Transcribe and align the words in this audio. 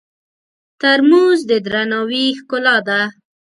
ترموز 0.79 1.39
د 1.49 1.51
درناوي 1.65 2.25
ښکلا 2.39 2.77
ده. 2.87 3.01